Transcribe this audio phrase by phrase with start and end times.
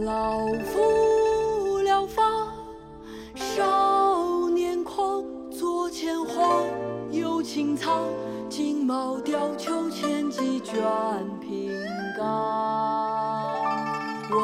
[0.00, 2.22] 老夫聊发
[3.34, 6.64] 少年狂，左牵黄，
[7.10, 8.04] 右擎苍，
[8.48, 10.74] 锦帽貂裘，千骑卷
[11.42, 11.70] 平
[12.16, 13.52] 冈。
[14.30, 14.38] 为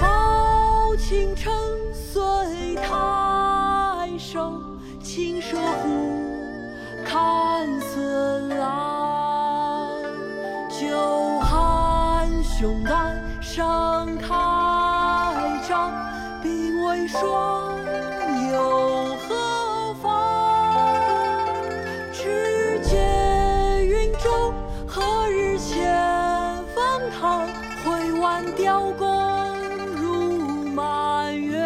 [0.00, 1.52] 报倾城
[1.92, 4.60] 随太守，
[5.00, 5.88] 亲射虎，
[7.04, 10.02] 看孙郎。
[10.68, 10.88] 酒
[11.44, 13.16] 酣胸胆。
[17.08, 17.78] 霜
[18.52, 20.06] 又何妨？
[22.12, 22.96] 持节
[23.86, 24.52] 云中
[24.86, 25.90] 何日见
[26.74, 27.48] 风堂？
[27.82, 29.56] 挥腕雕弓
[29.96, 31.58] 如满月，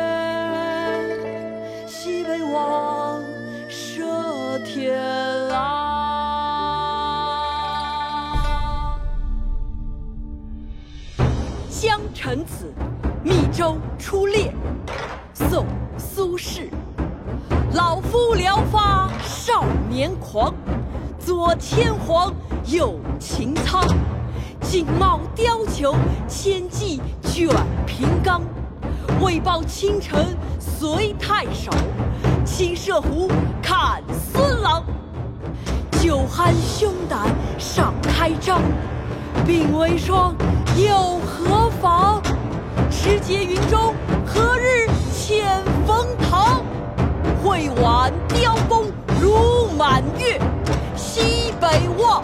[1.89, 3.21] 西北望
[3.69, 4.97] 射天
[5.49, 5.91] 狼。
[11.83, 12.73] 《江城子·
[13.25, 14.53] 密州出猎》
[15.51, 15.65] 宋·
[15.99, 16.69] 苏轼。
[17.75, 20.55] 老夫聊发少年狂，
[21.19, 22.33] 左牵黄，
[22.67, 23.83] 右擎苍。
[24.61, 25.95] 锦帽貂裘，
[26.29, 27.49] 千骑卷
[27.87, 28.43] 平冈。
[29.21, 30.25] 为报倾城
[30.59, 31.71] 随太守，
[32.45, 33.29] 亲射虎，
[33.63, 34.83] 看孙郎。
[36.01, 38.61] 酒酣胸胆尚开张，
[39.47, 40.35] 鬓微霜，
[40.77, 42.21] 又何妨？
[42.91, 43.95] 持节云中，
[46.03, 46.65] 登堂？
[47.45, 48.87] 会挽雕弓
[49.21, 50.37] 如满月，
[50.97, 52.21] 西北望，